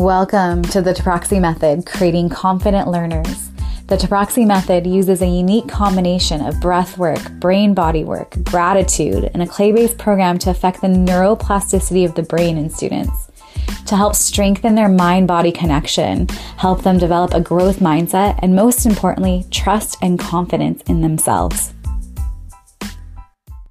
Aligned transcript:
Welcome 0.00 0.62
to 0.66 0.80
the 0.80 0.94
Taproxy 0.94 1.40
Method, 1.40 1.84
creating 1.84 2.28
confident 2.28 2.86
learners. 2.86 3.50
The 3.88 3.96
Taproxy 3.96 4.46
Method 4.46 4.86
uses 4.86 5.22
a 5.22 5.26
unique 5.26 5.66
combination 5.66 6.40
of 6.40 6.60
breath 6.60 6.96
work, 6.98 7.32
brain 7.40 7.74
body 7.74 8.04
work, 8.04 8.32
gratitude, 8.44 9.28
and 9.34 9.42
a 9.42 9.46
clay 9.46 9.72
based 9.72 9.98
program 9.98 10.38
to 10.38 10.50
affect 10.50 10.82
the 10.82 10.86
neuroplasticity 10.86 12.04
of 12.04 12.14
the 12.14 12.22
brain 12.22 12.58
in 12.58 12.70
students. 12.70 13.32
To 13.86 13.96
help 13.96 14.14
strengthen 14.14 14.76
their 14.76 14.88
mind 14.88 15.26
body 15.26 15.50
connection, 15.50 16.28
help 16.58 16.84
them 16.84 16.98
develop 16.98 17.34
a 17.34 17.40
growth 17.40 17.80
mindset, 17.80 18.38
and 18.40 18.54
most 18.54 18.86
importantly, 18.86 19.46
trust 19.50 19.96
and 20.00 20.16
confidence 20.16 20.80
in 20.82 21.00
themselves. 21.00 21.74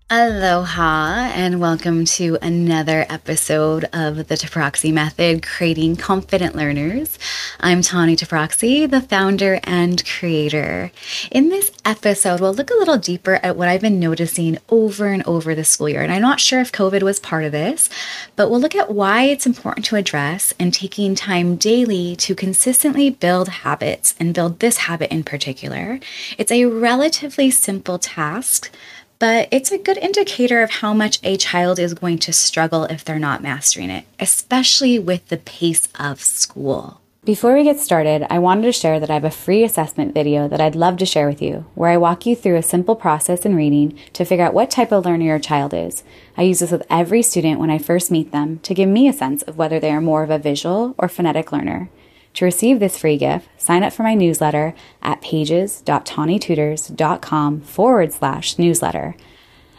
Aloha, 0.10 1.32
and 1.34 1.60
welcome 1.60 2.06
to 2.06 2.38
another 2.42 3.06
episode 3.10 3.90
of 3.92 4.30
the 4.30 4.38
Taproxy 4.38 4.94
Method 4.94 5.46
Creating 5.46 5.98
Confident 5.98 6.56
Learners. 6.56 7.20
I'm 7.60 7.82
Tani 7.82 8.16
Taproxy, 8.16 8.90
the 8.90 9.02
founder 9.02 9.60
and 9.66 10.02
creator. 10.08 10.94
In 11.30 11.50
this 11.50 11.74
episode, 11.84 12.40
we'll 12.40 12.54
look 12.54 12.70
a 12.70 12.78
little 12.78 12.98
deeper 12.98 13.42
at 13.44 13.58
what 13.58 13.68
I've 13.68 13.82
been 13.82 14.00
noticing 14.00 14.58
over 14.70 15.08
and 15.08 15.24
over 15.28 15.54
the 15.54 15.66
school 15.66 15.90
year. 15.90 16.04
And 16.04 16.14
I'm 16.14 16.22
not 16.22 16.40
sure 16.40 16.62
if 16.62 16.72
COVID 16.72 17.04
was 17.04 17.20
part 17.20 17.44
of 17.44 17.52
this, 17.52 17.90
but 18.38 18.50
we'll 18.50 18.62
look 18.62 18.76
at 18.76 18.94
why 18.94 19.24
it's 19.24 19.46
important 19.46 19.86
to 19.88 19.98
address 19.98 20.54
and 20.58 20.74
taking 20.74 21.16
time 21.16 21.58
daily 21.58 22.16
to 22.16 22.34
consistently 22.34 23.10
build 23.10 23.50
habits 23.50 24.16
and 24.22 24.34
build 24.34 24.62
this 24.62 24.78
habit 24.78 25.12
in 25.12 25.26
particular. 25.26 26.00
It's 26.38 26.52
a 26.54 26.64
relatively 26.64 27.52
simple 27.52 28.00
task 28.00 28.72
but 29.20 29.48
it's 29.52 29.71
a 29.71 29.77
good 29.77 29.98
indicator 29.98 30.62
of 30.62 30.70
how 30.70 30.94
much 30.94 31.20
a 31.23 31.38
child 31.38 31.80
is 31.80 31.93
going 31.93 32.20
to 32.20 32.34
struggle 32.34 32.84
if 32.85 33.04
they're 33.04 33.20
not 33.20 33.41
mastering 33.41 33.90
it, 33.90 34.05
especially 34.20 34.99
with 34.99 35.27
the 35.27 35.37
pace 35.37 35.87
of 35.99 36.21
school. 36.21 37.01
Before 37.27 37.55
we 37.55 37.65
get 37.65 37.77
started, 37.77 38.26
I 38.32 38.40
wanted 38.40 38.62
to 38.62 38.71
share 38.71 39.01
that 39.01 39.09
I 39.09 39.15
have 39.15 39.26
a 39.26 39.32
free 39.32 39.65
assessment 39.65 40.13
video 40.13 40.48
that 40.48 40.62
I'd 40.62 40.76
love 40.76 40.96
to 40.98 41.05
share 41.05 41.27
with 41.27 41.41
you, 41.41 41.65
where 41.76 41.91
I 41.91 41.98
walk 41.98 42.26
you 42.26 42.37
through 42.37 42.55
a 42.55 42.63
simple 42.63 42.96
process 42.96 43.46
in 43.46 43.54
reading 43.54 43.99
to 44.13 44.24
figure 44.24 44.46
out 44.46 44.54
what 44.54 44.71
type 44.71 44.93
of 44.93 45.04
learner 45.04 45.26
your 45.26 45.37
child 45.37 45.74
is. 45.74 46.05
I 46.37 46.43
use 46.43 46.59
this 46.59 46.71
with 46.71 46.85
every 46.90 47.21
student 47.21 47.59
when 47.59 47.70
I 47.70 47.79
first 47.79 48.12
meet 48.12 48.31
them 48.31 48.59
to 48.59 48.74
give 48.74 48.87
me 48.87 49.09
a 49.09 49.13
sense 49.13 49.41
of 49.41 49.57
whether 49.57 49.77
they 49.77 49.91
are 49.91 49.99
more 49.99 50.24
of 50.24 50.29
a 50.29 50.40
visual 50.40 50.96
or 50.98 51.09
phonetic 51.09 51.52
learner. 51.52 51.90
To 52.38 52.46
receive 52.46 52.80
this 52.80 52.98
free 52.99 53.18
gift, 53.18 53.49
sign 53.57 53.82
up 53.82 53.93
for 53.93 54.04
my 54.04 54.13
newsletter 54.13 54.76
at 55.02 55.21
pages.tanitutors.com 55.21 57.62
forward 57.62 58.13
slash 58.13 58.60
newsletter. 58.60 59.16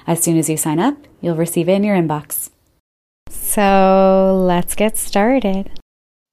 As 0.08 0.20
soon 0.20 0.36
as 0.36 0.50
you 0.50 0.56
sign 0.56 0.80
up, 0.80 0.96
you'll 1.20 1.36
receive 1.36 1.68
it 1.68 1.74
in 1.74 1.84
your 1.84 1.96
inbox. 1.96 2.50
So 3.30 4.44
let's 4.44 4.74
get 4.74 4.96
started. 4.96 5.70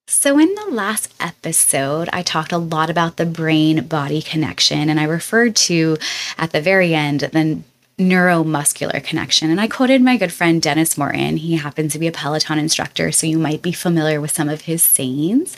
So, 0.07 0.39
in 0.39 0.55
the 0.55 0.71
last 0.71 1.13
episode, 1.19 2.09
I 2.11 2.23
talked 2.23 2.51
a 2.51 2.57
lot 2.57 2.89
about 2.89 3.17
the 3.17 3.27
brain 3.27 3.85
body 3.85 4.23
connection, 4.23 4.89
and 4.89 4.99
I 4.99 5.03
referred 5.03 5.55
to 5.57 5.97
at 6.39 6.53
the 6.53 6.61
very 6.61 6.95
end 6.95 7.19
the 7.19 7.59
neuromuscular 7.99 9.03
connection. 9.03 9.49
And 9.49 9.61
I 9.61 9.67
quoted 9.67 10.01
my 10.01 10.17
good 10.17 10.33
friend 10.33 10.61
Denis 10.61 10.97
Morton. 10.97 11.37
He 11.37 11.55
happens 11.55 11.93
to 11.93 11.99
be 11.99 12.07
a 12.07 12.11
Peloton 12.11 12.59
instructor, 12.59 13.11
so 13.11 13.27
you 13.27 13.37
might 13.37 13.61
be 13.61 13.71
familiar 13.71 14.19
with 14.19 14.31
some 14.31 14.49
of 14.49 14.61
his 14.61 14.83
sayings. 14.83 15.55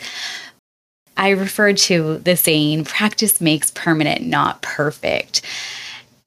I 1.18 1.30
referred 1.30 1.76
to 1.78 2.18
the 2.18 2.36
saying, 2.36 2.84
practice 2.84 3.40
makes 3.40 3.72
permanent, 3.72 4.24
not 4.24 4.62
perfect. 4.62 5.42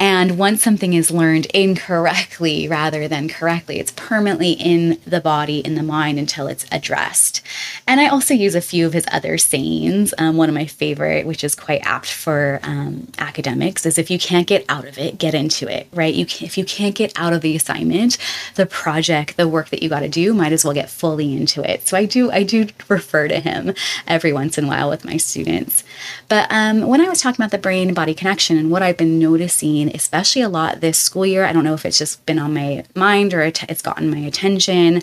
And 0.02 0.40
once 0.40 0.64
something 0.64 0.96
is 0.96 1.12
learned 1.12 1.46
incorrectly 1.54 2.68
rather 2.68 3.08
than 3.08 3.30
correctly, 3.30 3.80
it's 3.80 3.92
permanently 3.92 4.54
in 4.54 5.00
the 5.06 5.22
body, 5.22 5.60
in 5.60 5.76
the 5.76 5.84
mind 5.84 6.18
until 6.18 6.48
it's 6.48 6.66
addressed. 6.72 7.44
And 7.86 8.02
I 8.02 8.08
also 8.08 8.34
use 8.34 8.56
a 8.56 8.62
few 8.62 8.88
of 8.88 8.94
his 8.94 9.06
other 9.12 9.38
sayings. 9.38 10.12
Um, 10.18 10.38
one 10.38 10.50
of 10.50 10.56
my 10.56 10.66
favorite, 10.66 11.28
which 11.28 11.44
is 11.44 11.54
quite 11.54 11.82
apt 11.84 12.12
for 12.12 12.60
um, 12.64 13.10
academics, 13.20 13.86
is 13.86 14.00
if 14.00 14.10
you 14.10 14.18
can't 14.18 14.48
get 14.48 14.66
out 14.70 14.88
of 14.88 14.98
it, 14.98 15.20
get 15.20 15.36
into 15.36 15.68
it, 15.68 15.88
right? 15.94 16.16
You 16.16 16.26
can, 16.26 16.48
if 16.48 16.58
you 16.58 16.66
can't 16.66 16.96
get 16.96 17.14
out 17.16 17.34
of 17.34 17.42
the 17.42 17.56
assignment, 17.56 18.18
the 18.56 18.66
project, 18.66 19.38
the 19.38 19.48
work 19.48 19.70
that 19.70 19.84
you 19.84 19.90
got 19.90 20.00
to 20.00 20.10
do, 20.10 20.34
might 20.34 20.52
as 20.52 20.66
well 20.66 20.74
get 20.74 20.90
fully 20.90 21.32
into 21.32 21.62
it. 21.62 21.88
So 21.88 21.96
I 21.96 22.06
do, 22.06 22.32
I 22.32 22.42
do 22.42 22.66
refer 22.88 23.28
to 23.28 23.40
him 23.40 23.76
every 24.08 24.34
once 24.34 24.58
in 24.58 24.64
a 24.64 24.68
while 24.68 24.90
with 24.90 25.06
my 25.06 25.18
students. 25.18 25.84
But 26.28 26.48
um, 26.50 26.88
when 26.88 27.02
I 27.02 27.08
was 27.08 27.22
talking 27.22 27.40
about 27.40 27.52
the 27.52 27.60
brain 27.60 27.94
body 27.94 28.16
connection 28.16 28.58
and 28.58 28.72
what 28.72 28.82
I've 28.82 28.98
been 28.98 29.20
noticing 29.20 29.91
especially 29.94 30.42
a 30.42 30.50
lot 30.50 30.82
this 30.82 30.98
school 30.98 31.26
year. 31.26 31.46
I 31.46 31.54
don't 31.54 31.64
know 31.64 31.74
if 31.74 31.86
it's 31.86 31.98
just 31.98 32.26
been 32.26 32.40
on 32.40 32.54
my 32.54 32.84
mind 32.96 33.34
or 33.34 33.42
it's 33.42 33.82
gotten 33.82 34.10
my 34.10 34.20
attention. 34.20 35.02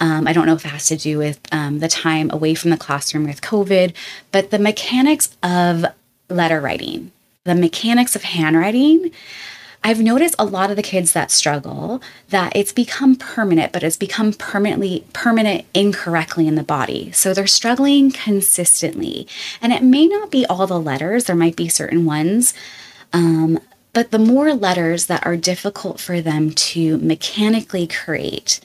Um, 0.00 0.26
I 0.26 0.32
don't 0.32 0.46
know 0.46 0.54
if 0.54 0.64
it 0.64 0.68
has 0.68 0.86
to 0.88 0.96
do 0.96 1.18
with 1.18 1.40
um, 1.52 1.78
the 1.78 1.88
time 1.88 2.30
away 2.30 2.54
from 2.54 2.70
the 2.70 2.76
classroom 2.76 3.24
with 3.24 3.40
COVID, 3.40 3.94
but 4.30 4.50
the 4.50 4.58
mechanics 4.58 5.36
of 5.42 5.86
letter 6.28 6.60
writing, 6.60 7.12
the 7.44 7.54
mechanics 7.54 8.14
of 8.14 8.22
handwriting. 8.22 9.10
I've 9.84 10.00
noticed 10.00 10.34
a 10.38 10.44
lot 10.44 10.70
of 10.70 10.76
the 10.76 10.82
kids 10.82 11.12
that 11.12 11.30
struggle 11.30 12.02
that 12.30 12.54
it's 12.56 12.72
become 12.72 13.14
permanent, 13.14 13.72
but 13.72 13.84
it's 13.84 13.96
become 13.96 14.32
permanently 14.32 15.04
permanent 15.12 15.64
incorrectly 15.74 16.48
in 16.48 16.56
the 16.56 16.64
body. 16.64 17.12
So 17.12 17.32
they're 17.32 17.46
struggling 17.46 18.10
consistently. 18.10 19.28
And 19.62 19.72
it 19.72 19.84
may 19.84 20.08
not 20.08 20.32
be 20.32 20.44
all 20.46 20.66
the 20.66 20.80
letters, 20.80 21.24
there 21.24 21.36
might 21.36 21.54
be 21.54 21.68
certain 21.68 22.04
ones 22.04 22.52
um, 23.12 23.58
but 23.96 24.10
the 24.10 24.18
more 24.18 24.52
letters 24.52 25.06
that 25.06 25.24
are 25.24 25.38
difficult 25.38 25.98
for 25.98 26.20
them 26.20 26.50
to 26.50 26.98
mechanically 26.98 27.86
create 27.86 28.60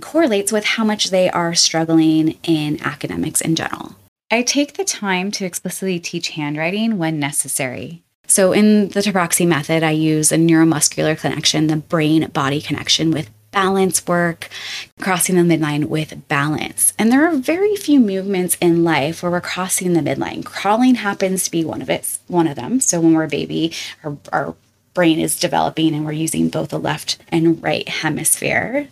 correlates 0.00 0.52
with 0.52 0.64
how 0.64 0.84
much 0.84 1.10
they 1.10 1.28
are 1.28 1.52
struggling 1.52 2.38
in 2.44 2.80
academics 2.82 3.40
in 3.40 3.56
general. 3.56 3.96
I 4.30 4.42
take 4.42 4.74
the 4.74 4.84
time 4.84 5.32
to 5.32 5.44
explicitly 5.44 5.98
teach 5.98 6.28
handwriting 6.28 6.96
when 6.96 7.18
necessary. 7.18 8.04
So, 8.28 8.52
in 8.52 8.90
the 8.90 9.00
Taproxy 9.00 9.48
method, 9.48 9.82
I 9.82 9.90
use 9.90 10.30
a 10.30 10.36
neuromuscular 10.36 11.18
connection, 11.18 11.66
the 11.66 11.78
brain 11.78 12.28
body 12.28 12.60
connection, 12.60 13.10
with 13.10 13.30
balance 13.50 14.06
work, 14.06 14.48
crossing 15.00 15.34
the 15.34 15.56
midline 15.56 15.86
with 15.86 16.28
balance. 16.28 16.92
And 17.00 17.10
there 17.10 17.26
are 17.26 17.34
very 17.34 17.74
few 17.74 17.98
movements 17.98 18.56
in 18.60 18.84
life 18.84 19.24
where 19.24 19.32
we're 19.32 19.40
crossing 19.40 19.94
the 19.94 20.00
midline. 20.00 20.44
Crawling 20.44 20.94
happens 20.94 21.42
to 21.44 21.50
be 21.50 21.64
one 21.64 21.82
of 21.82 21.90
it, 21.90 22.18
one 22.28 22.46
of 22.46 22.54
them. 22.54 22.78
So 22.78 23.00
when 23.00 23.14
we're 23.14 23.24
a 23.24 23.28
baby, 23.28 23.72
our, 24.04 24.16
our 24.32 24.54
brain 24.98 25.20
is 25.20 25.38
developing 25.38 25.94
and 25.94 26.04
we're 26.04 26.10
using 26.10 26.48
both 26.48 26.70
the 26.70 26.78
left 26.78 27.18
and 27.28 27.62
right 27.62 27.88
hemisphere 27.88 28.88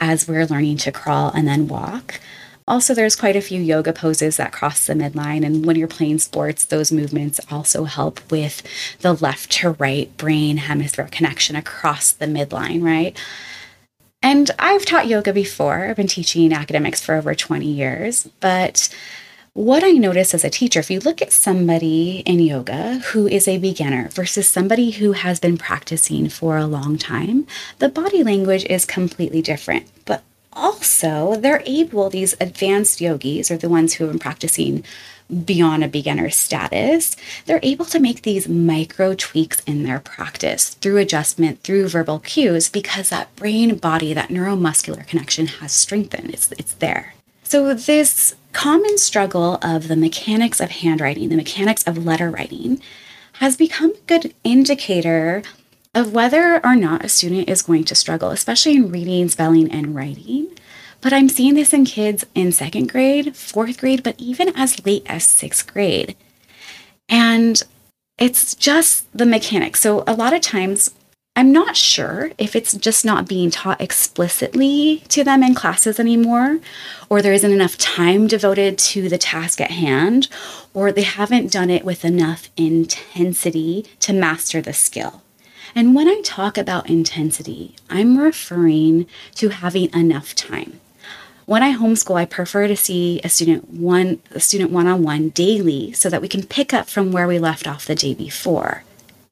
as 0.00 0.26
we're 0.26 0.46
learning 0.46 0.76
to 0.76 0.90
crawl 0.90 1.30
and 1.30 1.46
then 1.46 1.68
walk. 1.68 2.18
Also, 2.66 2.92
there's 2.92 3.14
quite 3.14 3.36
a 3.36 3.40
few 3.40 3.60
yoga 3.60 3.92
poses 3.92 4.36
that 4.36 4.50
cross 4.50 4.84
the 4.84 4.94
midline. 4.94 5.46
And 5.46 5.64
when 5.64 5.76
you're 5.76 5.86
playing 5.86 6.18
sports, 6.18 6.64
those 6.64 6.90
movements 6.90 7.38
also 7.52 7.84
help 7.84 8.20
with 8.32 8.64
the 8.98 9.12
left 9.12 9.52
to 9.52 9.70
right 9.78 10.14
brain 10.16 10.56
hemisphere 10.56 11.08
connection 11.08 11.54
across 11.54 12.10
the 12.10 12.26
midline, 12.26 12.82
right? 12.82 13.16
And 14.24 14.50
I've 14.58 14.84
taught 14.84 15.06
yoga 15.06 15.32
before. 15.32 15.86
I've 15.86 15.94
been 15.94 16.08
teaching 16.08 16.52
academics 16.52 17.00
for 17.00 17.14
over 17.14 17.32
20 17.32 17.64
years, 17.64 18.28
but 18.40 18.92
what 19.54 19.84
I 19.84 19.92
notice 19.92 20.34
as 20.34 20.44
a 20.44 20.50
teacher, 20.50 20.80
if 20.80 20.90
you 20.90 20.98
look 20.98 21.22
at 21.22 21.32
somebody 21.32 22.24
in 22.26 22.40
yoga 22.40 22.98
who 23.12 23.28
is 23.28 23.46
a 23.46 23.58
beginner 23.58 24.08
versus 24.08 24.50
somebody 24.50 24.90
who 24.90 25.12
has 25.12 25.38
been 25.38 25.56
practicing 25.56 26.28
for 26.28 26.56
a 26.56 26.66
long 26.66 26.98
time, 26.98 27.46
the 27.78 27.88
body 27.88 28.24
language 28.24 28.64
is 28.64 28.84
completely 28.84 29.40
different. 29.40 29.86
But 30.06 30.24
also, 30.52 31.36
they're 31.36 31.62
able, 31.66 32.10
these 32.10 32.34
advanced 32.40 33.00
yogis, 33.00 33.48
or 33.48 33.56
the 33.56 33.68
ones 33.68 33.94
who 33.94 34.04
have 34.04 34.12
been 34.12 34.18
practicing 34.18 34.84
beyond 35.44 35.84
a 35.84 35.88
beginner 35.88 36.30
status, 36.30 37.16
they're 37.46 37.60
able 37.62 37.84
to 37.86 38.00
make 38.00 38.22
these 38.22 38.48
micro 38.48 39.14
tweaks 39.14 39.60
in 39.60 39.84
their 39.84 40.00
practice 40.00 40.70
through 40.70 40.96
adjustment, 40.96 41.62
through 41.62 41.88
verbal 41.88 42.18
cues, 42.18 42.68
because 42.68 43.08
that 43.10 43.34
brain 43.36 43.76
body, 43.76 44.12
that 44.12 44.30
neuromuscular 44.30 45.06
connection 45.06 45.46
has 45.46 45.70
strengthened. 45.70 46.30
It's, 46.30 46.50
it's 46.52 46.74
there. 46.74 47.14
So, 47.54 47.72
this 47.72 48.34
common 48.52 48.98
struggle 48.98 49.60
of 49.62 49.86
the 49.86 49.94
mechanics 49.94 50.58
of 50.58 50.72
handwriting, 50.72 51.28
the 51.28 51.36
mechanics 51.36 51.84
of 51.84 52.04
letter 52.04 52.28
writing, 52.28 52.82
has 53.34 53.56
become 53.56 53.92
a 53.92 54.06
good 54.08 54.34
indicator 54.42 55.44
of 55.94 56.12
whether 56.12 56.60
or 56.66 56.74
not 56.74 57.04
a 57.04 57.08
student 57.08 57.48
is 57.48 57.62
going 57.62 57.84
to 57.84 57.94
struggle, 57.94 58.30
especially 58.30 58.74
in 58.74 58.90
reading, 58.90 59.28
spelling, 59.28 59.70
and 59.70 59.94
writing. 59.94 60.48
But 61.00 61.12
I'm 61.12 61.28
seeing 61.28 61.54
this 61.54 61.72
in 61.72 61.84
kids 61.84 62.26
in 62.34 62.50
second 62.50 62.90
grade, 62.90 63.36
fourth 63.36 63.78
grade, 63.78 64.02
but 64.02 64.16
even 64.18 64.48
as 64.56 64.84
late 64.84 65.04
as 65.06 65.22
sixth 65.22 65.72
grade. 65.72 66.16
And 67.08 67.62
it's 68.18 68.56
just 68.56 69.06
the 69.16 69.26
mechanics. 69.26 69.78
So 69.78 70.02
a 70.08 70.14
lot 70.14 70.32
of 70.32 70.40
times 70.40 70.90
I'm 71.36 71.50
not 71.50 71.76
sure 71.76 72.30
if 72.38 72.54
it's 72.54 72.74
just 72.74 73.04
not 73.04 73.26
being 73.28 73.50
taught 73.50 73.80
explicitly 73.80 75.02
to 75.08 75.24
them 75.24 75.42
in 75.42 75.56
classes 75.56 75.98
anymore, 75.98 76.60
or 77.08 77.20
there 77.20 77.32
isn't 77.32 77.52
enough 77.52 77.76
time 77.76 78.28
devoted 78.28 78.78
to 78.78 79.08
the 79.08 79.18
task 79.18 79.60
at 79.60 79.72
hand, 79.72 80.28
or 80.72 80.92
they 80.92 81.02
haven't 81.02 81.50
done 81.50 81.70
it 81.70 81.84
with 81.84 82.04
enough 82.04 82.50
intensity 82.56 83.84
to 83.98 84.12
master 84.12 84.60
the 84.60 84.72
skill. 84.72 85.22
And 85.74 85.92
when 85.92 86.06
I 86.06 86.20
talk 86.24 86.56
about 86.56 86.88
intensity, 86.88 87.74
I'm 87.90 88.16
referring 88.16 89.06
to 89.34 89.48
having 89.48 89.92
enough 89.92 90.36
time. 90.36 90.78
when 91.46 91.62
I 91.62 91.74
homeschool, 91.74 92.16
I 92.16 92.24
prefer 92.26 92.68
to 92.68 92.76
see 92.76 93.20
a 93.22 93.28
student 93.28 93.70
one 93.70 94.20
a 94.30 94.40
student 94.40 94.70
one-on-one 94.70 95.30
daily 95.30 95.92
so 95.92 96.08
that 96.08 96.22
we 96.22 96.28
can 96.28 96.46
pick 96.46 96.72
up 96.72 96.88
from 96.88 97.12
where 97.12 97.26
we 97.26 97.38
left 97.38 97.66
off 97.66 97.86
the 97.86 97.94
day 97.94 98.14
before. 98.14 98.84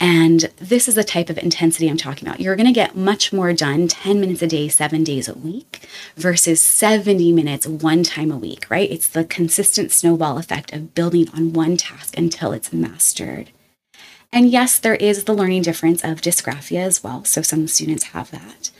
And 0.02 0.50
this 0.56 0.88
is 0.88 0.96
the 0.96 1.04
type 1.04 1.31
of 1.31 1.38
intensity 1.38 1.88
I'm 1.88 1.96
talking 1.96 2.26
about. 2.26 2.40
You're 2.40 2.56
going 2.56 2.66
to 2.66 2.72
get 2.72 2.96
much 2.96 3.32
more 3.32 3.52
done 3.52 3.87
10 3.87 4.20
minutes 4.20 4.43
a 4.43 4.49
day, 4.49 4.66
seven 4.66 5.04
days 5.04 5.28
a 5.28 5.34
week 5.34 5.87
versus 6.16 6.60
70 6.60 7.31
minutes 7.31 7.69
one 7.69 8.02
time 8.02 8.32
a 8.32 8.37
week, 8.37 8.66
right? 8.69 8.90
It's 8.90 9.08
the 9.08 9.25
consistent 9.25 9.93
snowball 9.93 10.38
effect 10.38 10.72
of 10.72 10.93
building 10.93 11.28
on 11.32 11.52
one 11.52 11.76
task 11.76 12.19
until 12.19 12.50
it's 12.50 12.72
mastered. 12.72 13.50
And 14.32 14.50
yes, 14.50 14.76
there 14.81 14.96
is 14.96 15.22
the 15.22 15.34
learning 15.34 15.62
difference 15.62 16.02
of 16.02 16.20
dysgraphia 16.20 16.81
as 16.81 17.05
well. 17.05 17.25
So 17.25 17.40
some 17.40 17.69
students 17.69 18.06
have 18.06 18.32
that. 18.32 18.72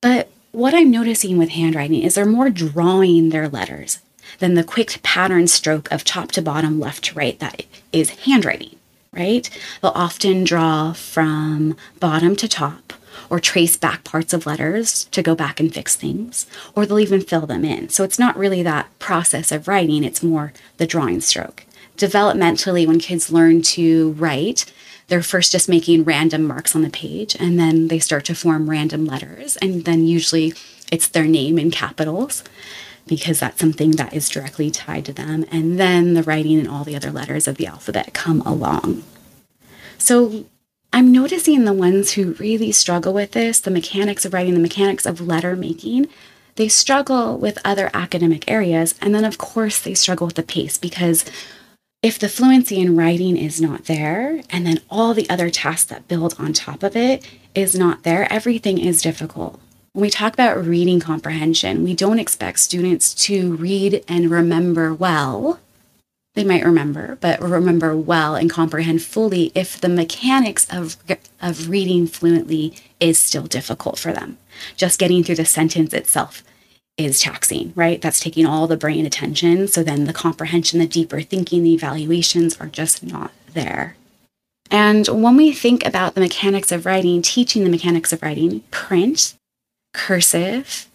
But 0.00 0.30
what 0.52 0.72
I'm 0.72 0.90
noticing 0.90 1.36
with 1.36 1.50
handwriting 1.50 2.02
is 2.02 2.14
they're 2.14 2.24
more 2.24 2.48
drawing 2.48 3.28
their 3.28 3.50
letters 3.50 3.98
than 4.38 4.54
the 4.54 4.64
quick 4.64 5.00
pattern 5.02 5.46
stroke 5.46 5.92
of 5.92 6.04
top 6.04 6.32
to 6.32 6.40
bottom, 6.40 6.80
left 6.80 7.04
to 7.04 7.14
right 7.14 7.38
that 7.38 7.66
is 7.92 8.24
handwriting 8.24 8.76
right? 9.14 9.48
They'll 9.80 9.92
often 9.92 10.44
draw 10.44 10.92
from 10.92 11.76
bottom 12.00 12.36
to 12.36 12.48
top 12.48 12.92
or 13.30 13.40
trace 13.40 13.76
back 13.76 14.04
parts 14.04 14.32
of 14.32 14.46
letters 14.46 15.04
to 15.06 15.22
go 15.22 15.34
back 15.34 15.58
and 15.60 15.72
fix 15.72 15.96
things, 15.96 16.46
or 16.74 16.84
they'll 16.84 17.00
even 17.00 17.20
fill 17.20 17.46
them 17.46 17.64
in. 17.64 17.88
So 17.88 18.04
it's 18.04 18.18
not 18.18 18.36
really 18.36 18.62
that 18.62 18.96
process 18.98 19.50
of 19.50 19.68
writing, 19.68 20.04
it's 20.04 20.22
more 20.22 20.52
the 20.76 20.86
drawing 20.86 21.20
stroke. 21.20 21.64
Developmentally, 21.96 22.86
when 22.86 22.98
kids 22.98 23.32
learn 23.32 23.62
to 23.62 24.12
write, 24.12 24.72
they're 25.08 25.22
first 25.22 25.52
just 25.52 25.68
making 25.68 26.04
random 26.04 26.44
marks 26.44 26.74
on 26.74 26.82
the 26.82 26.90
page 26.90 27.36
and 27.38 27.58
then 27.58 27.88
they 27.88 27.98
start 27.98 28.24
to 28.26 28.34
form 28.34 28.68
random 28.68 29.04
letters. 29.04 29.56
And 29.58 29.84
then 29.84 30.06
usually 30.06 30.54
it's 30.90 31.08
their 31.08 31.24
name 31.24 31.58
in 31.58 31.70
capitals 31.70 32.42
because 33.06 33.40
that's 33.40 33.60
something 33.60 33.92
that 33.92 34.14
is 34.14 34.28
directly 34.28 34.70
tied 34.70 35.04
to 35.06 35.12
them. 35.12 35.44
And 35.50 35.78
then 35.78 36.14
the 36.14 36.22
writing 36.22 36.58
and 36.58 36.68
all 36.68 36.84
the 36.84 36.96
other 36.96 37.10
letters 37.10 37.46
of 37.46 37.56
the 37.56 37.66
alphabet 37.66 38.14
come 38.14 38.40
along. 38.42 39.02
So 39.98 40.46
I'm 40.92 41.12
noticing 41.12 41.64
the 41.64 41.72
ones 41.72 42.12
who 42.12 42.34
really 42.34 42.72
struggle 42.72 43.12
with 43.12 43.32
this, 43.32 43.60
the 43.60 43.70
mechanics 43.70 44.24
of 44.24 44.32
writing, 44.32 44.54
the 44.54 44.60
mechanics 44.60 45.06
of 45.06 45.20
letter 45.20 45.56
making, 45.56 46.08
they 46.56 46.68
struggle 46.68 47.36
with 47.36 47.58
other 47.64 47.90
academic 47.92 48.48
areas. 48.48 48.94
And 49.00 49.14
then, 49.14 49.24
of 49.24 49.38
course, 49.38 49.80
they 49.80 49.94
struggle 49.94 50.26
with 50.26 50.36
the 50.36 50.42
pace 50.42 50.78
because 50.78 51.24
if 52.02 52.18
the 52.18 52.28
fluency 52.28 52.78
in 52.78 52.96
writing 52.96 53.36
is 53.36 53.60
not 53.60 53.86
there, 53.86 54.42
and 54.50 54.66
then 54.66 54.80
all 54.90 55.14
the 55.14 55.28
other 55.28 55.50
tasks 55.50 55.86
that 55.86 56.06
build 56.06 56.36
on 56.38 56.52
top 56.52 56.82
of 56.82 56.94
it 56.94 57.26
is 57.54 57.74
not 57.74 58.02
there, 58.02 58.30
everything 58.32 58.78
is 58.78 59.02
difficult. 59.02 59.58
When 59.94 60.02
we 60.02 60.10
talk 60.10 60.34
about 60.34 60.66
reading 60.66 60.98
comprehension, 60.98 61.84
we 61.84 61.94
don't 61.94 62.18
expect 62.18 62.58
students 62.58 63.14
to 63.26 63.54
read 63.54 64.04
and 64.08 64.28
remember 64.28 64.92
well. 64.92 65.60
They 66.34 66.42
might 66.42 66.64
remember, 66.64 67.16
but 67.20 67.40
remember 67.40 67.96
well 67.96 68.34
and 68.34 68.50
comprehend 68.50 69.04
fully 69.04 69.52
if 69.54 69.80
the 69.80 69.88
mechanics 69.88 70.66
of, 70.68 70.96
of 71.40 71.68
reading 71.68 72.08
fluently 72.08 72.76
is 72.98 73.20
still 73.20 73.44
difficult 73.44 73.96
for 73.96 74.12
them. 74.12 74.36
Just 74.76 74.98
getting 74.98 75.22
through 75.22 75.36
the 75.36 75.44
sentence 75.44 75.94
itself 75.94 76.42
is 76.96 77.20
taxing, 77.20 77.72
right? 77.76 78.02
That's 78.02 78.18
taking 78.18 78.46
all 78.46 78.66
the 78.66 78.76
brain 78.76 79.06
attention. 79.06 79.68
So 79.68 79.84
then 79.84 80.06
the 80.06 80.12
comprehension, 80.12 80.80
the 80.80 80.88
deeper 80.88 81.20
thinking, 81.20 81.62
the 81.62 81.74
evaluations 81.74 82.60
are 82.60 82.66
just 82.66 83.04
not 83.04 83.30
there. 83.52 83.94
And 84.72 85.06
when 85.06 85.36
we 85.36 85.52
think 85.52 85.86
about 85.86 86.16
the 86.16 86.20
mechanics 86.20 86.72
of 86.72 86.84
writing, 86.84 87.22
teaching 87.22 87.62
the 87.62 87.70
mechanics 87.70 88.12
of 88.12 88.22
writing, 88.22 88.62
print 88.72 89.36
cursive. 89.94 90.86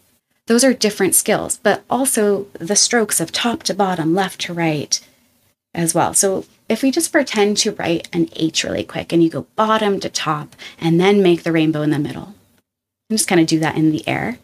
Those 0.45 0.63
are 0.63 0.73
different 0.73 1.15
skills, 1.15 1.59
but 1.61 1.83
also 1.89 2.45
the 2.53 2.75
strokes 2.75 3.19
of 3.19 3.31
top 3.31 3.63
to 3.63 3.73
bottom, 3.73 4.13
left 4.13 4.41
to 4.41 4.53
right 4.53 4.99
as 5.73 5.95
well. 5.95 6.13
So 6.13 6.45
if 6.67 6.83
we 6.83 6.91
just 6.91 7.11
pretend 7.11 7.57
to 7.57 7.71
write 7.71 8.07
an 8.13 8.29
H 8.35 8.63
really 8.63 8.83
quick 8.83 9.11
and 9.11 9.23
you 9.23 9.29
go 9.29 9.47
bottom 9.55 9.99
to 9.99 10.09
top 10.09 10.55
and 10.79 10.99
then 10.99 11.23
make 11.23 11.43
the 11.43 11.51
rainbow 11.51 11.81
in 11.81 11.89
the 11.89 11.99
middle, 11.99 12.35
and 13.09 13.17
just 13.17 13.27
kind 13.27 13.41
of 13.41 13.47
do 13.47 13.59
that 13.59 13.75
in 13.75 13.91
the 13.91 14.07
air. 14.07 14.37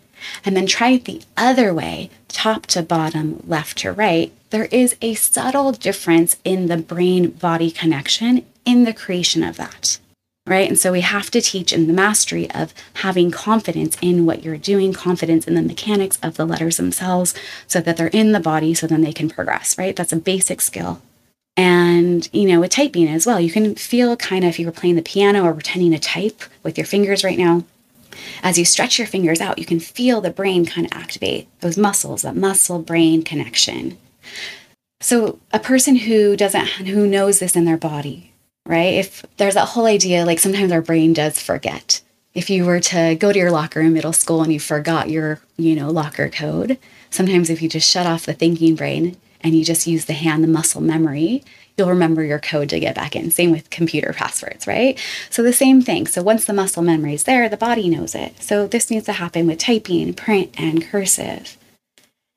And 0.44 0.56
then 0.56 0.66
try 0.66 0.90
it 0.92 1.06
the 1.06 1.22
other 1.38 1.74
way, 1.74 2.10
top 2.28 2.66
to 2.68 2.81
bottom, 2.81 3.44
left 3.46 3.80
to 3.80 3.92
right. 3.92 4.31
There 4.50 4.66
is 4.66 4.96
a 5.02 5.13
subtle 5.13 5.72
difference 5.72 6.38
in 6.44 6.68
the 6.68 6.78
brain 6.78 7.31
body 7.31 7.69
connection 7.69 8.46
in 8.63 8.86
the 8.86 8.94
creation 8.94 9.44
of 9.44 9.57
that 9.57 10.00
right? 10.47 10.69
And 10.69 10.77
so 10.77 10.92
we 10.92 11.01
have 11.01 11.31
to 11.31 11.42
teach 11.42 11.74
in 11.74 11.88
the 11.88 11.94
mastery 11.94 12.50
of 12.51 12.74
having 12.95 13.31
confidence 13.31 13.97
in 14.01 14.25
what 14.25 14.44
you're 14.44 14.57
doing, 14.57 14.94
confidence 14.94 15.47
in 15.47 15.56
the 15.56 15.62
mechanics 15.62 16.19
of 16.21 16.38
the 16.38 16.45
letters 16.45 16.77
themselves 16.77 17.33
so 17.68 17.81
that 17.81 17.97
they're 17.97 18.07
in 18.07 18.31
the 18.31 18.39
body 18.39 18.74
so 18.74 18.86
then 18.86 19.01
they 19.01 19.13
can 19.13 19.30
progress, 19.30 19.77
right? 19.77 19.95
That's 19.95 20.13
a 20.13 20.18
basic 20.18 20.62
skill. 20.62 21.01
And, 21.57 22.30
you 22.33 22.47
know, 22.47 22.59
with 22.59 22.71
typing 22.71 23.07
as 23.07 23.25
well, 23.25 23.39
you 23.39 23.51
can 23.51 23.75
feel 23.75 24.18
kind 24.18 24.44
of 24.44 24.50
if 24.50 24.59
you 24.59 24.65
were 24.65 24.71
playing 24.71 24.97
the 24.97 25.01
piano 25.01 25.44
or 25.44 25.53
pretending 25.53 25.92
to 25.92 26.00
type 26.00 26.42
with 26.63 26.77
your 26.77 26.86
fingers 26.86 27.24
right 27.24 27.38
now. 27.38 27.63
As 28.44 28.57
you 28.57 28.65
stretch 28.65 28.97
your 28.97 29.07
fingers 29.07 29.42
out, 29.42 29.57
you 29.57 29.65
can 29.65 29.80
feel 29.80 30.21
the 30.21 30.30
brain 30.30 30.65
kind 30.65 30.86
of 30.86 30.97
activate 30.97 31.47
those 31.62 31.77
muscles, 31.77 32.21
that 32.21 32.36
muscle 32.36 32.80
brain 32.80 33.24
connection. 33.24 33.97
So, 35.01 35.39
a 35.51 35.59
person 35.59 35.97
who 35.97 36.36
doesn't, 36.36 36.68
who 36.68 37.07
knows 37.07 37.39
this 37.39 37.56
in 37.56 37.65
their 37.65 37.77
body, 37.77 38.31
right? 38.66 38.96
If 38.96 39.26
there's 39.38 39.54
that 39.54 39.70
whole 39.70 39.86
idea, 39.86 40.26
like 40.26 40.40
sometimes 40.40 40.72
our 40.72 40.82
brain 40.82 41.14
does 41.14 41.40
forget. 41.40 42.02
If 42.34 42.50
you 42.50 42.66
were 42.66 42.82
to 42.82 43.16
go 43.16 43.32
to 43.32 43.40
your 43.40 43.52
locker 43.52 43.80
in 43.80 43.94
middle 43.94 44.14
school 44.14 44.42
and 44.42 44.52
you 44.52 44.60
forgot 44.60 45.10
your, 45.10 45.40
you 45.58 45.76
know, 45.76 45.90
locker 45.90 46.30
code, 46.30 46.78
sometimes 47.10 47.50
if 47.50 47.62
you 47.62 47.70
just 47.70 47.90
shut 47.90 48.06
off 48.06 48.26
the 48.26 48.34
thinking 48.34 48.76
brain 48.76 49.16
and 49.42 49.56
you 49.56 49.64
just 49.64 49.88
use 49.88 50.06
the 50.06 50.14
hand, 50.14 50.44
the 50.44 50.48
muscle 50.48 50.82
memory, 50.82 51.44
you'll 51.78 51.90
remember 51.90 52.24
your 52.24 52.40
code 52.40 52.70
to 52.70 52.80
get 52.80 52.96
back 52.96 53.16
in. 53.16 53.32
Same 53.32 53.52
with 53.52 53.70
computer 53.70 54.14
passwords, 54.14 54.68
right? 54.68 55.00
So 55.30 55.44
the 55.44 55.54
same 55.54 55.82
thing. 55.82 56.08
So 56.08 56.22
once 56.24 56.46
the 56.46 56.54
muscle 56.54 56.84
memory 56.84 57.14
is 57.14 57.24
there, 57.24 57.48
the 57.48 57.58
body 57.58 57.90
knows 57.90 58.16
it. 58.16 58.42
So 58.42 58.68
this 58.68 58.90
needs 58.90 59.06
to 59.06 59.14
happen 59.14 59.48
with 59.48 59.60
typing, 59.60 60.14
print, 60.14 60.54
and 60.58 60.84
cursive. 60.84 61.58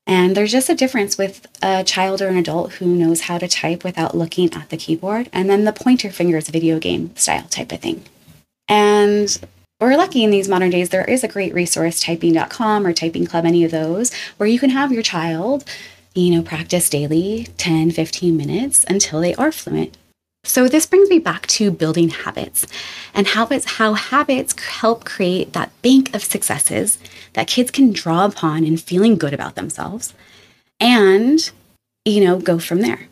And 0.08 0.34
there's 0.34 0.50
just 0.50 0.70
a 0.70 0.74
difference 0.74 1.18
with 1.18 1.46
a 1.62 1.84
child 1.84 2.22
or 2.22 2.28
an 2.28 2.38
adult 2.38 2.72
who 2.72 2.86
knows 2.86 3.20
how 3.20 3.36
to 3.36 3.46
type 3.46 3.84
without 3.84 4.16
looking 4.16 4.52
at 4.54 4.70
the 4.70 4.78
keyboard, 4.78 5.28
and 5.34 5.50
then 5.50 5.64
the 5.64 5.72
pointer 5.72 6.10
fingers 6.10 6.48
video 6.48 6.78
game 6.78 7.14
style 7.14 7.46
type 7.48 7.70
of 7.70 7.80
thing. 7.80 8.02
And 8.68 9.38
we're 9.80 9.96
lucky 9.96 10.24
in 10.24 10.30
these 10.30 10.48
modern 10.48 10.70
days, 10.70 10.88
there 10.88 11.04
is 11.04 11.22
a 11.22 11.28
great 11.28 11.52
resource, 11.52 12.00
typing.com 12.00 12.86
or 12.86 12.94
Typing 12.94 13.26
Club, 13.26 13.44
any 13.44 13.64
of 13.64 13.70
those, 13.70 14.12
where 14.38 14.48
you 14.48 14.58
can 14.58 14.70
have 14.70 14.90
your 14.90 15.02
child, 15.02 15.64
you 16.14 16.34
know, 16.34 16.42
practice 16.42 16.88
daily 16.88 17.46
10, 17.58 17.90
15 17.90 18.34
minutes 18.34 18.84
until 18.88 19.20
they 19.20 19.34
are 19.34 19.52
fluent. 19.52 19.96
So 20.44 20.66
this 20.66 20.86
brings 20.86 21.10
me 21.10 21.18
back 21.18 21.46
to 21.48 21.70
building 21.70 22.08
habits 22.08 22.66
and 23.12 23.26
habits 23.26 23.72
how 23.72 23.94
habits 23.94 24.58
help 24.60 25.04
create 25.04 25.52
that 25.52 25.70
bank 25.82 26.14
of 26.14 26.24
successes 26.24 26.98
that 27.34 27.48
kids 27.48 27.70
can 27.70 27.92
draw 27.92 28.24
upon 28.24 28.64
in 28.64 28.76
feeling 28.76 29.18
good 29.18 29.34
about 29.34 29.56
themselves 29.56 30.14
and 30.80 31.50
you 32.04 32.24
know 32.24 32.38
go 32.38 32.58
from 32.58 32.80
there. 32.80 33.08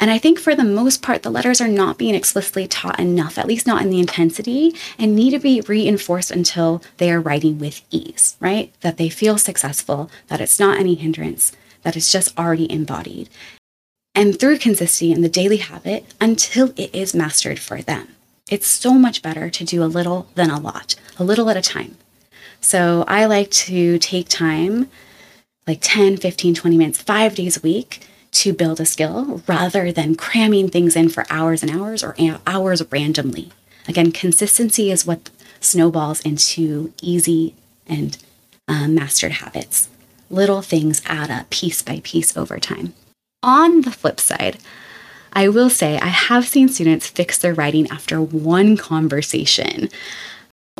And 0.00 0.10
I 0.10 0.18
think 0.18 0.38
for 0.40 0.54
the 0.54 0.64
most 0.64 1.02
part, 1.02 1.22
the 1.22 1.30
letters 1.30 1.60
are 1.60 1.68
not 1.68 1.98
being 1.98 2.16
explicitly 2.16 2.66
taught 2.66 2.98
enough, 2.98 3.38
at 3.38 3.46
least 3.46 3.66
not 3.66 3.80
in 3.80 3.90
the 3.90 4.00
intensity, 4.00 4.74
and 4.98 5.14
need 5.14 5.30
to 5.30 5.38
be 5.38 5.60
reinforced 5.62 6.32
until 6.32 6.82
they 6.98 7.10
are 7.12 7.20
writing 7.20 7.60
with 7.60 7.80
ease, 7.90 8.36
right? 8.40 8.72
That 8.80 8.96
they 8.96 9.08
feel 9.08 9.38
successful, 9.38 10.10
that 10.26 10.40
it's 10.40 10.58
not 10.58 10.80
any 10.80 10.96
hindrance, 10.96 11.52
that 11.82 11.96
it's 11.96 12.10
just 12.10 12.36
already 12.36 12.70
embodied 12.70 13.30
and 14.14 14.38
through 14.38 14.58
consistency 14.58 15.12
in 15.12 15.22
the 15.22 15.28
daily 15.28 15.56
habit 15.58 16.14
until 16.20 16.72
it 16.76 16.94
is 16.94 17.14
mastered 17.14 17.58
for 17.58 17.82
them. 17.82 18.08
It's 18.50 18.66
so 18.66 18.94
much 18.94 19.22
better 19.22 19.50
to 19.50 19.64
do 19.64 19.82
a 19.82 19.86
little 19.86 20.28
than 20.34 20.50
a 20.50 20.60
lot, 20.60 20.94
a 21.18 21.24
little 21.24 21.48
at 21.50 21.56
a 21.56 21.62
time. 21.62 21.96
So 22.60 23.04
I 23.08 23.24
like 23.26 23.50
to 23.50 23.98
take 23.98 24.28
time, 24.28 24.88
like 25.66 25.78
10, 25.80 26.18
15, 26.18 26.54
20 26.54 26.76
minutes, 26.78 27.02
five 27.02 27.34
days 27.34 27.56
a 27.56 27.60
week 27.60 28.06
to 28.32 28.52
build 28.52 28.80
a 28.80 28.86
skill 28.86 29.42
rather 29.46 29.92
than 29.92 30.14
cramming 30.14 30.68
things 30.68 30.96
in 30.96 31.08
for 31.08 31.24
hours 31.30 31.62
and 31.62 31.70
hours 31.70 32.02
or 32.02 32.16
hours 32.46 32.82
randomly. 32.90 33.50
Again, 33.86 34.12
consistency 34.12 34.90
is 34.90 35.06
what 35.06 35.30
snowballs 35.60 36.20
into 36.20 36.92
easy 37.00 37.54
and 37.86 38.18
um, 38.66 38.94
mastered 38.94 39.32
habits. 39.32 39.88
Little 40.30 40.62
things 40.62 41.02
add 41.06 41.30
up 41.30 41.50
piece 41.50 41.82
by 41.82 42.00
piece 42.02 42.36
over 42.36 42.58
time. 42.58 42.94
On 43.44 43.82
the 43.82 43.90
flip 43.90 44.20
side, 44.20 44.56
I 45.34 45.48
will 45.48 45.68
say 45.68 45.98
I 45.98 46.06
have 46.06 46.48
seen 46.48 46.70
students 46.70 47.08
fix 47.08 47.36
their 47.36 47.52
writing 47.52 47.86
after 47.90 48.18
one 48.18 48.78
conversation. 48.78 49.90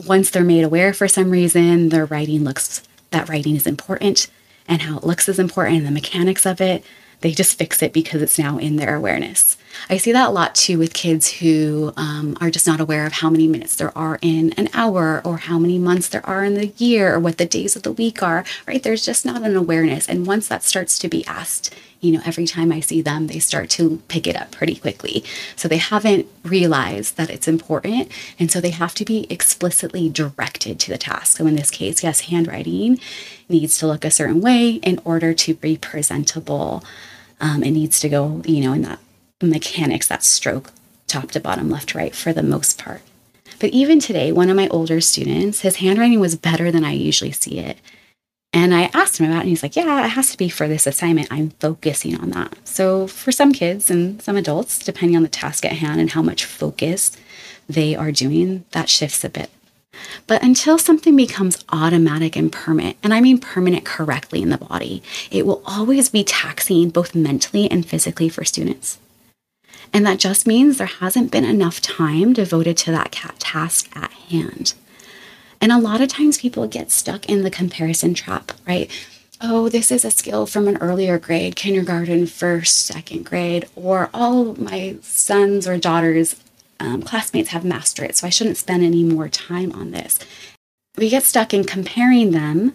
Once 0.07 0.31
they're 0.31 0.43
made 0.43 0.65
aware 0.65 0.95
for 0.95 1.07
some 1.07 1.31
reason, 1.31 1.91
their 1.91 2.07
writing 2.07 2.43
looks 2.43 2.83
that 3.11 3.29
writing 3.29 3.55
is 3.55 3.67
important 3.67 4.29
and 4.67 4.81
how 4.81 4.97
it 4.97 5.05
looks 5.05 5.29
is 5.29 5.39
important 5.39 5.77
and 5.77 5.87
the 5.87 5.91
mechanics 5.91 6.47
of 6.47 6.59
it, 6.63 6.83
they 7.21 7.33
just 7.33 7.59
fix 7.59 7.83
it 7.83 7.93
because 7.93 8.23
it's 8.23 8.39
now 8.39 8.57
in 8.57 8.77
their 8.77 8.95
awareness. 8.95 9.59
I 9.91 9.99
see 9.99 10.13
that 10.13 10.29
a 10.29 10.33
lot 10.33 10.55
too 10.55 10.79
with 10.79 10.95
kids 10.95 11.31
who 11.33 11.93
um, 11.99 12.37
are 12.41 12.51
just 12.51 12.67
not 12.67 12.81
aware 12.81 13.07
of 13.07 13.13
how 13.13 13.29
many 13.29 13.47
minutes 13.47 13.77
there 13.77 13.97
are 13.97 14.19
in 14.23 14.53
an 14.55 14.69
hour 14.73 15.21
or 15.23 15.37
how 15.37 15.59
many 15.59 15.79
months 15.79 16.09
there 16.09 16.25
are 16.27 16.45
in 16.45 16.55
the 16.55 16.69
year 16.79 17.15
or 17.15 17.21
what 17.21 17.37
the 17.37 17.45
days 17.45 17.77
of 17.77 17.83
the 17.83 17.93
week 17.93 18.23
are, 18.23 18.45
right? 18.67 18.83
There's 18.83 19.05
just 19.05 19.27
not 19.27 19.43
an 19.43 19.55
awareness. 19.55 20.09
And 20.09 20.27
once 20.27 20.49
that 20.49 20.63
starts 20.63 20.99
to 21.01 21.09
be 21.09 21.27
asked, 21.27 21.75
you 22.05 22.13
know, 22.13 22.21
every 22.27 22.47
time 22.47 22.71
I 22.71 22.81
see 22.81 23.01
them, 23.01 23.29
they 23.29 23.39
start 23.39 23.71
to 23.71 24.03
pick 24.09 24.27
it 24.27 24.37
up 24.37 24.51
pretty 24.53 24.77
quickly. 24.77 25.25
So 25.57 25.69
they 25.69 25.79
haven't 25.79 26.27
realized 26.43 27.17
that 27.17 27.31
it's 27.31 27.49
important. 27.49 28.13
And 28.39 28.53
so 28.53 28.61
they 28.61 28.71
have 28.71 28.95
to 28.97 29.05
be 29.07 29.27
explicitly 29.31 30.11
directed 30.11 30.79
to 30.81 30.91
the 30.91 30.99
task. 30.99 31.39
So 31.39 31.47
in 31.47 31.57
this 31.57 31.71
case, 31.71 32.03
yes, 32.03 32.21
handwriting 32.21 33.01
needs 33.49 33.79
to 33.79 33.87
look 33.87 34.05
a 34.05 34.11
certain 34.11 34.43
way 34.43 34.73
in 34.73 35.01
order 35.05 35.33
to 35.33 35.55
be 35.55 35.79
presentable. 35.79 36.85
Um, 37.41 37.63
it 37.63 37.71
needs 37.71 37.99
to 38.01 38.11
go, 38.11 38.43
you 38.45 38.61
know, 38.61 38.75
in 38.75 38.83
that 38.83 38.99
mechanics, 39.43 40.07
that 40.09 40.23
stroke, 40.23 40.73
top 41.07 41.31
to 41.31 41.41
bottom, 41.41 41.71
left 41.71 41.91
to 41.91 41.99
right 41.99 42.15
for 42.15 42.35
the 42.35 42.43
most 42.43 42.79
part. 42.79 43.01
But 43.61 43.71
even 43.71 43.99
today, 43.99 44.31
one 44.31 44.51
of 44.51 44.57
my 44.57 44.69
older 44.69 45.01
students, 45.01 45.61
his 45.61 45.77
handwriting 45.77 46.21
was 46.21 46.37
better 46.37 46.71
than 46.71 46.85
I 46.85 46.93
usually 46.93 47.33
see 47.33 47.59
it. 47.59 47.79
And 48.55 48.73
I 48.73 48.89
asked 48.95 49.19
him 49.19 49.27
about 49.27 49.39
it, 49.39 49.41
and 49.41 49.49
he's 49.49 49.65
like, 49.65 49.75
Yeah, 49.75 50.07
it 50.07 50.11
has 50.11 50.31
to 50.31 50.39
be 50.39 50.49
for 50.49 50.69
this 50.69 50.87
assignment. 50.87 51.29
I'm 51.31 51.51
focusing 51.59 52.19
on 52.19 52.31
that. 52.31 52.57
So, 52.67 53.09
for 53.09 53.33
some 53.33 53.53
kids 53.53 53.91
and 53.91 54.23
some 54.23 54.37
adults, 54.37 54.79
depending 54.79 55.17
on 55.17 55.25
the 55.25 55.29
task 55.29 55.65
at 55.65 55.73
hand 55.73 56.01
and 56.01 56.11
how 56.11 56.23
much 56.23 56.45
focus 56.45 57.13
they 57.69 57.97
are 57.97 58.13
doing, 58.13 58.65
that 58.71 58.89
shifts 58.89 59.25
a 59.25 59.29
bit. 59.29 59.51
But 60.29 60.43
until 60.43 60.79
something 60.79 61.17
becomes 61.17 61.65
automatic 61.71 62.37
and 62.37 62.53
permanent, 62.53 62.97
and 63.03 63.13
I 63.13 63.21
mean 63.21 63.39
permanent 63.39 63.85
correctly 63.85 64.41
in 64.41 64.51
the 64.51 64.59
body, 64.59 65.03
it 65.33 65.47
will 65.47 65.63
always 65.67 66.09
be 66.09 66.23
taxing 66.23 66.91
both 66.91 67.15
mentally 67.15 67.69
and 67.71 67.85
physically 67.85 68.29
for 68.29 68.45
students. 68.45 68.99
And 69.93 70.07
that 70.07 70.19
just 70.19 70.47
means 70.47 70.79
there 70.79 70.87
hasn't 70.87 71.33
been 71.33 71.45
enough 71.45 71.81
time 71.81 72.33
devoted 72.33 72.77
to 72.79 72.93
that 72.93 73.13
task 73.39 73.89
at 73.97 74.13
hand. 74.13 74.75
And 75.65 75.73
a 75.73 75.79
lot 75.79 76.03
of 76.03 76.09
times 76.09 76.43
people 76.43 76.67
get 76.67 76.91
stuck 76.91 77.25
in 77.27 77.43
the 77.43 77.51
comparison 77.51 78.13
trap, 78.13 78.53
right? 78.69 78.91
Oh, 79.41 79.71
this 79.71 79.91
is 79.91 80.05
a 80.05 80.11
skill 80.11 80.45
from 80.45 80.69
an 80.69 80.77
earlier 80.77 81.19
grade, 81.19 81.57
kindergarten, 81.57 82.27
first, 82.27 82.85
second 82.85 83.25
grade, 83.25 83.67
or 83.75 84.11
all 84.13 84.55
my 84.57 84.97
sons 85.01 85.67
or 85.67 85.79
daughters, 85.79 86.37
um, 86.81 87.01
classmates 87.01 87.49
have 87.49 87.65
mastered 87.65 88.11
it, 88.11 88.17
so 88.17 88.27
I 88.27 88.31
shouldn't 88.31 88.59
spend 88.59 88.85
any 88.85 89.05
more 89.05 89.31
time 89.31 89.73
on 89.73 89.93
this. 89.93 90.19
We 90.99 91.09
get 91.09 91.23
stuck 91.23 91.55
in 91.55 91.65
comparing 91.65 92.33
them 92.33 92.75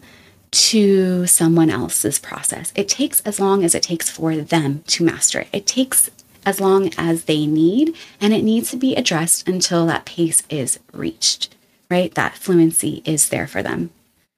to 0.49 1.27
someone 1.27 1.69
else's 1.69 2.17
process. 2.17 2.73
It 2.73 2.89
takes 2.89 3.19
as 3.19 3.39
long 3.39 3.63
as 3.63 3.75
it 3.75 3.83
takes 3.83 4.09
for 4.09 4.35
them 4.35 4.81
to 4.87 5.03
master 5.03 5.41
it. 5.41 5.49
It 5.53 5.67
takes 5.67 6.09
as 6.43 6.59
long 6.59 6.89
as 6.97 7.25
they 7.25 7.45
need, 7.45 7.95
and 8.19 8.33
it 8.33 8.43
needs 8.43 8.71
to 8.71 8.77
be 8.77 8.95
addressed 8.95 9.47
until 9.47 9.85
that 9.85 10.05
pace 10.05 10.41
is 10.49 10.79
reached, 10.91 11.55
right? 11.89 12.13
That 12.15 12.35
fluency 12.35 13.01
is 13.05 13.29
there 13.29 13.47
for 13.47 13.63
them. 13.63 13.91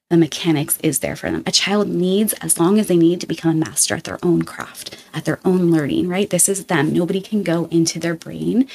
The 0.09 0.17
mechanics 0.17 0.77
is 0.83 0.99
there 0.99 1.15
for 1.15 1.31
them. 1.31 1.43
A 1.47 1.53
child 1.53 1.87
needs 1.87 2.33
as 2.33 2.59
long 2.59 2.77
as 2.77 2.87
they 2.87 2.97
need 2.97 3.21
to 3.21 3.27
become 3.27 3.51
a 3.51 3.65
master 3.65 3.95
at 3.95 4.03
their 4.03 4.19
own 4.21 4.41
craft, 4.41 5.01
at 5.13 5.23
their 5.23 5.39
own 5.45 5.71
learning, 5.71 6.09
right? 6.09 6.29
This 6.29 6.49
is 6.49 6.65
them. 6.65 6.91
Nobody 6.91 7.21
can 7.21 7.43
go 7.43 7.69
into 7.71 7.97
their 7.97 8.13
brain 8.13 8.67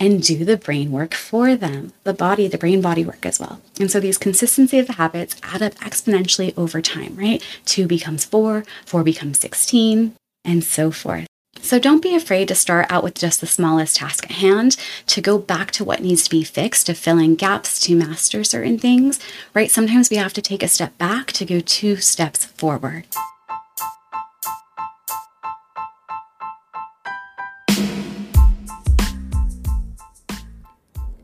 and 0.00 0.20
do 0.20 0.44
the 0.44 0.56
brain 0.56 0.90
work 0.90 1.14
for 1.14 1.54
them, 1.54 1.92
the 2.02 2.12
body, 2.12 2.48
the 2.48 2.58
brain 2.58 2.80
body 2.80 3.04
work 3.04 3.24
as 3.24 3.38
well. 3.38 3.60
And 3.78 3.88
so 3.88 4.00
these 4.00 4.18
consistency 4.18 4.80
of 4.80 4.88
the 4.88 4.94
habits 4.94 5.36
add 5.44 5.62
up 5.62 5.74
exponentially 5.74 6.56
over 6.58 6.82
time, 6.82 7.14
right? 7.14 7.40
Two 7.66 7.86
becomes 7.86 8.24
four, 8.24 8.64
four 8.84 9.04
becomes 9.04 9.38
16, 9.38 10.16
and 10.44 10.64
so 10.64 10.90
forth. 10.90 11.29
So 11.62 11.78
don't 11.78 12.02
be 12.02 12.16
afraid 12.16 12.48
to 12.48 12.56
start 12.56 12.86
out 12.90 13.04
with 13.04 13.14
just 13.14 13.40
the 13.40 13.46
smallest 13.46 13.96
task 13.96 14.24
at 14.24 14.32
hand, 14.32 14.76
to 15.06 15.20
go 15.20 15.38
back 15.38 15.70
to 15.72 15.84
what 15.84 16.02
needs 16.02 16.24
to 16.24 16.30
be 16.30 16.42
fixed, 16.42 16.86
to 16.86 16.94
fill 16.94 17.18
in 17.18 17.36
gaps, 17.36 17.78
to 17.82 17.94
master 17.94 18.42
certain 18.42 18.76
things, 18.76 19.20
right? 19.54 19.70
Sometimes 19.70 20.10
we 20.10 20.16
have 20.16 20.32
to 20.32 20.42
take 20.42 20.64
a 20.64 20.68
step 20.68 20.98
back 20.98 21.28
to 21.32 21.44
go 21.44 21.60
two 21.60 21.96
steps 21.96 22.44
forward. 22.44 23.06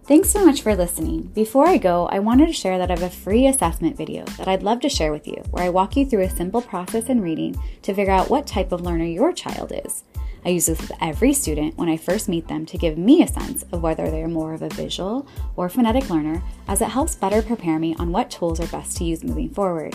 Thanks 0.06 0.30
so 0.30 0.46
much 0.46 0.62
for 0.62 0.76
listening. 0.76 1.22
Before 1.34 1.66
I 1.66 1.78
go, 1.78 2.06
I 2.06 2.20
wanted 2.20 2.46
to 2.46 2.52
share 2.52 2.78
that 2.78 2.92
I 2.92 2.94
have 2.94 3.02
a 3.02 3.10
free 3.10 3.48
assessment 3.48 3.96
video 3.96 4.24
that 4.38 4.46
I'd 4.46 4.62
love 4.62 4.78
to 4.82 4.88
share 4.88 5.10
with 5.10 5.26
you, 5.26 5.42
where 5.50 5.64
I 5.64 5.68
walk 5.70 5.96
you 5.96 6.06
through 6.06 6.22
a 6.22 6.30
simple 6.30 6.62
process 6.62 7.06
in 7.06 7.20
reading 7.20 7.60
to 7.82 7.92
figure 7.92 8.12
out 8.12 8.30
what 8.30 8.46
type 8.46 8.70
of 8.70 8.82
learner 8.82 9.04
your 9.04 9.32
child 9.32 9.72
is. 9.84 10.04
I 10.46 10.50
use 10.50 10.66
this 10.66 10.80
with 10.80 10.92
every 11.00 11.32
student 11.32 11.76
when 11.76 11.88
I 11.88 11.96
first 11.96 12.28
meet 12.28 12.46
them 12.46 12.66
to 12.66 12.78
give 12.78 12.96
me 12.96 13.20
a 13.20 13.26
sense 13.26 13.64
of 13.72 13.82
whether 13.82 14.08
they 14.08 14.22
are 14.22 14.28
more 14.28 14.54
of 14.54 14.62
a 14.62 14.68
visual 14.68 15.26
or 15.56 15.68
phonetic 15.68 16.08
learner, 16.08 16.40
as 16.68 16.80
it 16.80 16.88
helps 16.88 17.16
better 17.16 17.42
prepare 17.42 17.80
me 17.80 17.96
on 17.98 18.12
what 18.12 18.30
tools 18.30 18.60
are 18.60 18.68
best 18.68 18.96
to 18.98 19.04
use 19.04 19.24
moving 19.24 19.50
forward. 19.50 19.92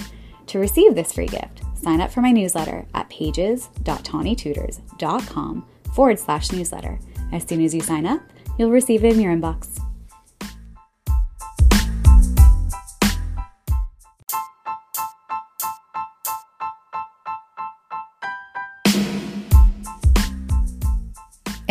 To 0.48 0.60
receive 0.60 0.94
this 0.94 1.14
free 1.14 1.28
gift, 1.28 1.62
sign 1.82 2.02
up 2.02 2.12
for 2.12 2.20
my 2.20 2.34
newsletter 2.34 2.86
at 2.94 3.10
pages.tanitutors.com 3.10 5.66
forward 5.94 6.20
slash 6.20 6.52
newsletter. 6.52 7.00
As 7.32 7.48
soon 7.48 7.64
as 7.64 7.74
you 7.74 7.80
sign 7.80 8.06
up, 8.06 8.22
you'll 8.60 8.72
receive 8.72 9.06
it 9.06 9.14
in 9.14 9.22
your 9.22 9.34
inbox. 9.34 9.82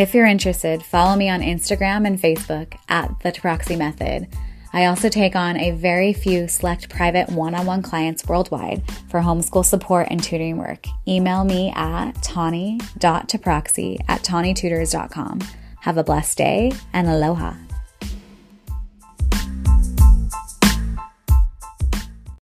If 0.00 0.14
you're 0.14 0.24
interested, 0.24 0.82
follow 0.82 1.14
me 1.14 1.28
on 1.28 1.42
Instagram 1.42 2.06
and 2.06 2.18
Facebook 2.18 2.74
at 2.88 3.20
the 3.20 3.30
Taproxy 3.30 3.76
Method. 3.76 4.28
I 4.72 4.86
also 4.86 5.10
take 5.10 5.36
on 5.36 5.58
a 5.58 5.72
very 5.72 6.14
few 6.14 6.48
select 6.48 6.88
private 6.88 7.28
one 7.28 7.54
on 7.54 7.66
one 7.66 7.82
clients 7.82 8.26
worldwide 8.26 8.82
for 9.10 9.20
homeschool 9.20 9.62
support 9.62 10.06
and 10.10 10.22
tutoring 10.22 10.56
work. 10.56 10.86
Email 11.06 11.44
me 11.44 11.70
at 11.76 12.12
tani.taproxy 12.22 13.98
at 14.08 14.22
tanitutors.com. 14.22 15.40
Have 15.80 15.98
a 15.98 16.04
blessed 16.04 16.38
day 16.38 16.72
and 16.94 17.06
aloha. 17.06 17.52